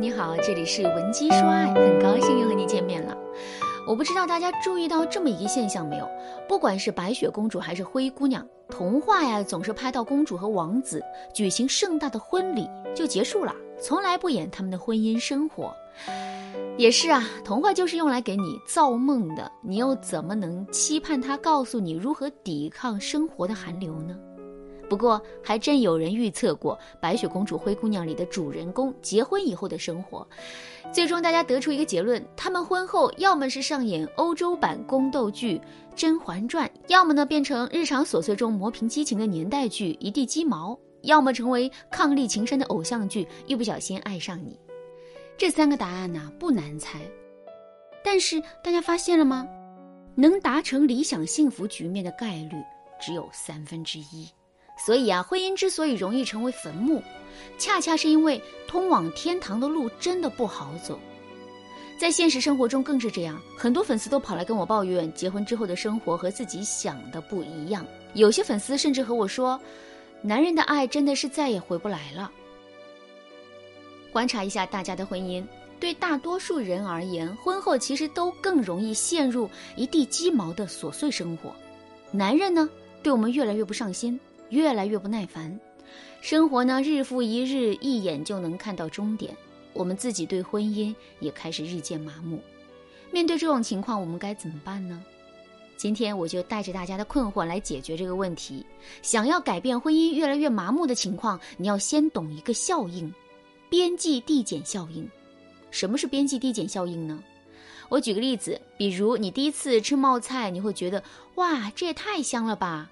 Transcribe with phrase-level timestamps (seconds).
[0.00, 3.14] 你好，这里是文姬说爱，很高兴又和你见面了。
[3.86, 6.08] 我不知道大家注意到这么一个现象没有？
[6.48, 11.02] 不管是白雪公主还是灰姑娘，童话呀总是拍到公主和王子
[11.34, 15.70] 举行盛大的婚礼就结束了，从来不演他们的婚姻生活。
[16.78, 24.16] 也是啊，童话就是用来给你造梦的，你又怎么能期盼它告诉你如何抵抗生活的寒流呢？
[24.90, 30.26] 不过，还真有人预测过《白雪公主》《灰姑娘》里的主人公结婚以后的生活，
[30.92, 35.58] 最终大家得出一个结论：他们婚后要么是上演欧洲版宫斗剧
[35.94, 40.72] 《甄嬛传》，要么呢变成日常琐碎中磨平激情的年代剧《一地鸡毛》，
[41.02, 44.58] 要么成为伉俪情深的偶像剧《一不小心爱上你》。
[45.38, 46.98] 这三个答案呢不难猜，
[48.02, 49.46] 但是大家发现了吗？
[50.16, 52.56] 能达成理想幸福局面的概率
[53.00, 54.28] 只有三分之一。
[54.84, 57.02] 所以啊，婚姻之所以容易成为坟墓，
[57.58, 60.98] 恰恰是因为通往天堂的路真的不好走。
[61.98, 67.86] 在现实生活中更是这样，很多粉丝都跑来跟我抱怨，结婚之后的生活和自己想的不一样。
[68.14, 69.60] 有些粉丝甚至和我说，
[70.22, 72.32] 男人的爱真的是再也回不来了。
[74.10, 75.44] 观察一下大家的婚姻，
[75.78, 81.54] 对大多数人而言，婚后其实都更容易陷入一地鸡毛的琐碎生活。
[82.10, 82.68] 男人呢，
[83.02, 84.18] 对我们越来越不上心。
[84.50, 85.58] 越来越不耐烦，
[86.20, 89.34] 生活呢日复一日，一眼就能看到终点。
[89.72, 92.40] 我们自己对婚姻也开始日渐麻木。
[93.12, 95.02] 面对这种情况，我们该怎么办呢？
[95.76, 98.66] 今天我就带着大家的困惑来解决这个问题。
[99.00, 103.12] 想要改变婚姻越来越麻木的情况，你要先懂一个效应——
[103.70, 105.08] 边际递减效应。
[105.70, 107.22] 什么是边际递减效应呢？
[107.88, 111.02] 我举个例子，比如你第一次吃冒菜，你会觉得
[111.36, 112.90] 哇，这也太香了吧。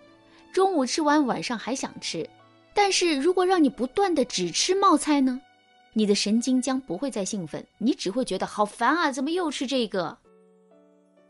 [0.58, 2.28] 中午吃完，晚上还想吃，
[2.74, 5.40] 但是如果让你不断的只吃冒菜呢，
[5.92, 9.12] 你的神经将不会再兴奋，你只会觉得好烦啊！
[9.12, 10.18] 怎么又吃这个？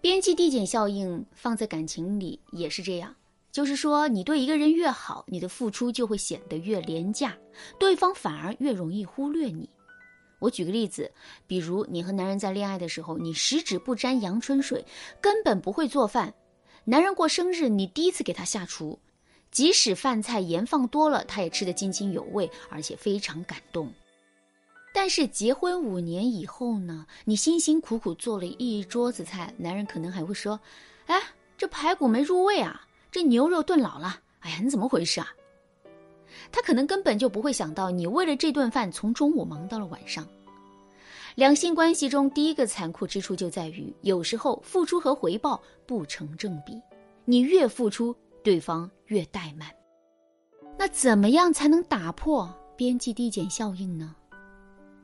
[0.01, 3.14] 边际递减效应放在感情里也是这样，
[3.52, 7.36] 就是说你对一个人越好，你的付出就会显得越廉价，
[7.79, 9.69] 对方反而越容易忽略你。
[10.39, 11.13] 我举个例子，
[11.47, 14.83] 比如你和男人在恋爱的时候，你十指不沾阳春水，
[15.20, 16.33] 根本不会做饭，
[16.86, 18.98] 男人过生日，你第一次给他下厨。
[19.58, 23.92] 即使饭菜盐放多了，他也吃得津津有味，而且非常感动。
[24.95, 27.05] 但是结婚五年以后呢？
[27.24, 30.61] 你辛辛苦苦做了一桌子菜，男人可能还会说
[31.07, 31.20] ：“哎，
[31.57, 34.20] 这排骨没入味啊，这牛肉炖老了。
[34.39, 35.27] 哎呀，你怎么回事啊？”
[36.52, 40.25] 他可能根本就不会想到，你为了这顿饭从中午忙到了晚上。
[41.35, 46.80] 两性关系中第一个残酷之处就在于，有时候付出和回报不成正比，
[47.25, 48.14] 你越付出。
[48.48, 49.69] 对方越怠慢，
[50.79, 54.17] 那怎么样才能打破边际递减效应呢？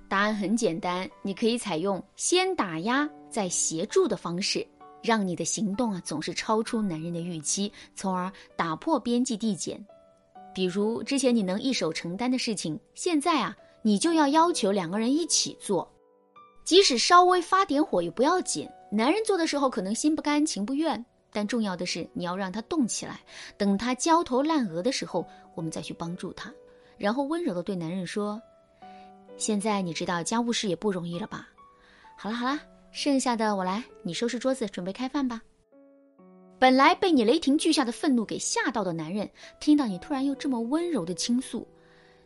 [0.09, 4.67] 答案很简单，你可以采用先打压再协助的方式，
[5.03, 9.79] 让你的行动啊总是超出男人的预期，从而打破边际递减。
[10.55, 15.87] 比如之前你能一手承担的事情，现在啊你就要要求两个人一起做，
[16.65, 18.67] 即使稍微发点火也不要紧。
[18.91, 21.05] 男人做的时候可能心不甘情不愿。
[21.35, 23.21] 但重要的是，你要让他动起来。
[23.59, 26.55] 等他焦头烂额的时候，我们再去帮助他。
[26.97, 28.41] 然后温柔的对男人说
[29.37, 31.49] ：“现在你知道家务事也不容易了吧？
[32.17, 32.61] 好了好了，
[32.93, 35.43] 剩下的我来，你收拾桌子，准备开饭吧。”
[36.57, 39.29] 本来被你雷霆巨下的愤怒给吓到的男人，
[39.59, 41.67] 听到你突然又这么温柔的倾诉，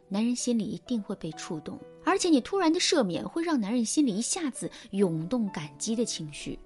[0.07, 1.81] 男人心里一定会被触动。
[2.05, 6.59] 而且你突然的赦免，会让男人心里一下子涌动感激的情绪。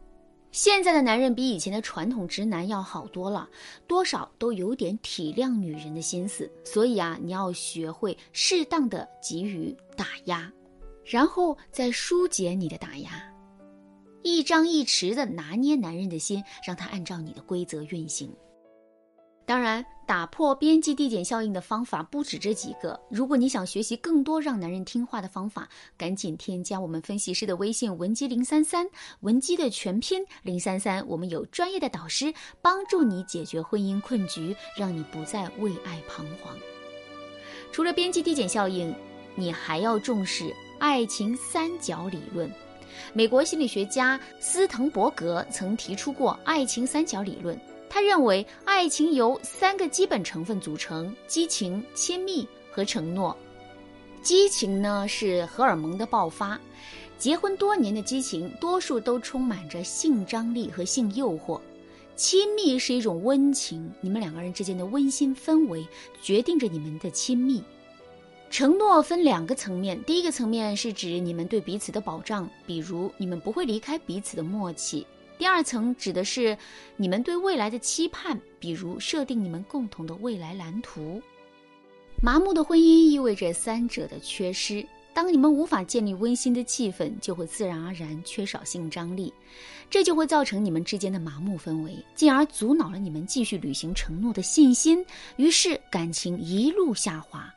[0.53, 3.49] 现在的男人比以前的传统直男要好多了，
[3.87, 6.49] 多少都有点体谅女人的心思。
[6.63, 10.53] 所以啊，你要学会适当的给予打压，
[11.07, 13.11] 然后再疏解你的打压，
[14.23, 18.31] 一张一弛的拿捏男人的心，让他按照你的规则运行。
[19.53, 22.99] 当然，打破边际递减效应的方法不止这几个。
[23.11, 28.89] 如果你想学习更多让男人听话的方法，赶紧添加我们分析师的微信文姬零三三，
[29.21, 31.07] 文姬的全拼零三三。
[31.07, 32.33] 我们有专业的导师
[32.63, 36.57] 帮助你解决婚姻困局，让你不再为爱彷徨。
[37.71, 38.95] 除了边际递减效应，
[39.35, 42.51] 你还要重视爱情三角理论。
[43.13, 47.61] 美国心理学家斯滕伯格曾提出过爱情三角理论。
[47.95, 53.37] 他认为，爱情由三个基本成分组成：激情、亲密和承诺。
[54.23, 56.59] 激情呢是荷尔蒙的爆发，
[57.19, 61.61] 结婚多年的激情多数都充满着性张力和性诱惑。
[62.17, 65.87] 亲密是一种温情，你们两个人之间的温馨氛围
[66.23, 67.63] 决定着你们的亲密。
[68.49, 75.05] 承诺分两个层面，第一个层面是指你们对彼此的保障，比如你们不会离开彼此的默契；
[75.43, 76.57] 第二层指的是
[76.97, 81.21] 你们对未来的期盼，比如设定你们共同的未来蓝图。
[82.23, 84.87] 麻木的婚姻意味着三者的缺失。
[85.13, 89.35] 当你们无法建立温馨的气氛，就会自然而然缺少性张力，
[89.91, 95.05] 这就会造成你们之间的麻木氛围，进而阻挠了你们继续履行承诺的信心，
[95.39, 97.53] 于是感情一路下滑。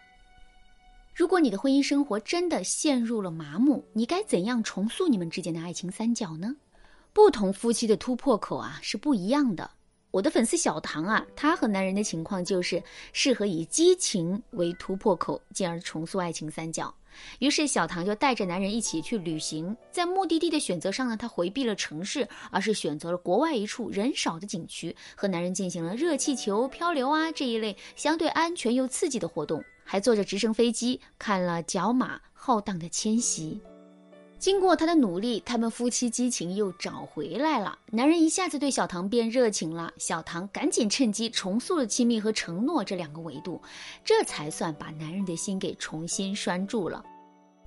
[1.14, 6.56] 如果你的婚姻生活真的陷入了麻木，你该怎样重塑你们之间的爱情三角呢？
[7.16, 9.72] 不同夫妻的突破口啊是不一样的。
[10.12, 12.84] 我的粉丝小唐啊，他和男人的情况就是
[13.14, 16.94] 适合以激情为突破口，进而重塑爱情三角。
[17.40, 29.64] 于是小唐就带着男人一起去旅行，在目的地的选择上呢，他回避了城市，而是选择了国外一处人少的景区，和男人进行了热气球漂流啊这一类相对安全又刺激的活动。
[29.86, 33.62] 还坐着直升飞机看了角马浩荡的迁徙。
[34.38, 37.78] 经过他的努力，他们夫妻激情又找回来了。
[37.92, 43.62] 男人一下子对小唐变热情了，小唐赶紧趁机重塑了亲密和承诺这两个维度，
[44.04, 47.04] 这才算把男人的心给重新拴住了。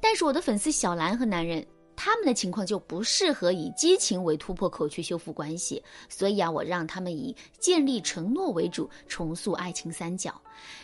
[0.01, 1.67] 但是我的粉丝小兰和男人。
[2.01, 10.41] 他们的情况就不适合以激情为突破口去修复关系，所以啊，我让他们以建立承诺为主，重塑爱情三角。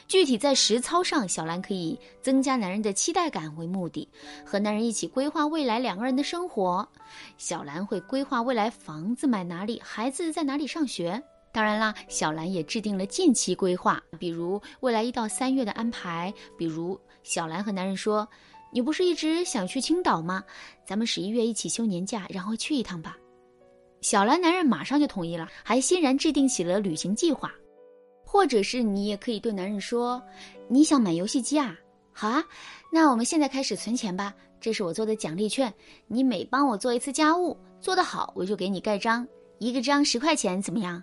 [0.08, 4.08] 具体在实操上，小兰可以增加男人的期待感为目的，
[4.44, 6.86] 和男人一起规划未来两个人的生活。
[7.38, 11.22] 小兰会规划未来房子买哪里，孩子在哪里上学。
[11.52, 16.34] 当然啦，小兰也制定了近期规划，比如未来一到三月的安排。
[16.58, 18.28] 比如小兰和男人说。
[18.74, 20.42] 你不是一直想去青岛吗？
[20.84, 23.16] 咱们十一月一起休年假，然后去一趟吧。
[24.00, 27.54] 小兰男人马上就同意了，还欣然制定起了旅行计划。
[28.24, 30.20] 或者是你也可以对男人说
[30.66, 31.72] ：“你想买游戏机啊？
[32.12, 32.44] 好啊，
[32.92, 34.34] 那我们现在开始存钱吧。
[34.60, 35.72] 这是我做的奖励券，
[36.08, 39.24] 你每帮我做一次家务，做得好我就给你盖章，
[39.60, 41.00] 一个章十块钱，怎么样？”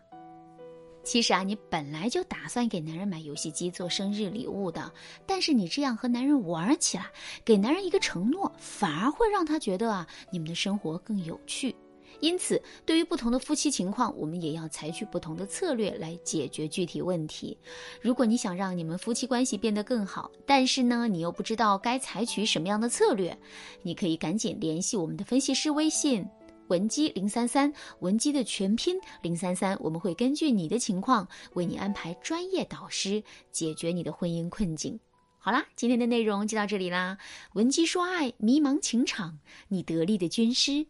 [1.04, 4.92] 其实啊，你本来就打算给男人买游戏机做生日礼物的，
[5.26, 7.08] 但是你这样和男人玩起来，
[7.44, 11.76] 给男人一个承诺，反而会让他觉得啊，你们的生活更有趣。
[12.20, 17.58] 因此，对于不同的夫妻情况，我们也要采取不同的策略来解决具体问题。
[18.00, 23.36] 如果你想让你们夫妻关系变得更好，但是呢，你又不知道该采取什么样的策略，
[23.82, 26.24] 你可以赶紧联系我们的分析师微信。
[26.68, 33.22] 文姬零三三，文姬的全拼零三三，我们会根据你的情况为你安排专业导师，
[33.52, 34.98] 解决你的婚姻困境。
[35.38, 37.18] 好啦，今天的内容就到这里啦。
[37.54, 40.86] 文姬说爱，迷茫情场，你得力的军师。